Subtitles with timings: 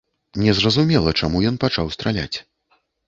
[0.43, 2.37] Незразумела, чаму ён пачаў страляць.